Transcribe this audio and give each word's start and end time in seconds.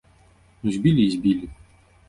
Ну, 0.63 0.71
збілі 0.77 1.05
і 1.05 1.11
збілі. 1.19 1.49